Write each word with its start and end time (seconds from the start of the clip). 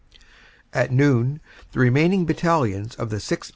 At 0.73 0.91
noon 0.91 1.41
the 1.73 1.79
remaining 1.79 2.25
battalions 2.25 2.95
of 2.95 3.11
the 3.11 3.17
6th. 3.17 3.49